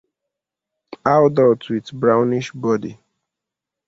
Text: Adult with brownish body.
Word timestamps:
Adult 1.05 1.69
with 1.69 1.91
brownish 1.93 2.51
body. 2.53 2.97